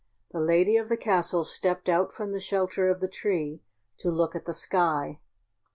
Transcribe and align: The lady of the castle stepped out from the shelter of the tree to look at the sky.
The 0.31 0.39
lady 0.39 0.77
of 0.77 0.89
the 0.89 0.97
castle 0.97 1.43
stepped 1.43 1.87
out 1.87 2.11
from 2.11 2.31
the 2.33 2.39
shelter 2.39 2.89
of 2.89 3.01
the 3.01 3.07
tree 3.07 3.61
to 3.99 4.09
look 4.09 4.35
at 4.35 4.45
the 4.45 4.53
sky. 4.55 5.19